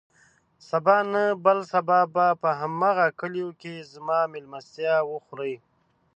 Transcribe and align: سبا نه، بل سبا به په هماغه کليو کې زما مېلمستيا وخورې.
سبا 0.69 0.97
نه، 1.13 1.23
بل 1.45 1.59
سبا 1.73 1.99
به 2.13 2.25
په 2.41 2.49
هماغه 2.61 3.07
کليو 3.19 3.49
کې 3.61 3.73
زما 3.93 4.19
مېلمستيا 4.33 4.95
وخورې. 5.11 5.55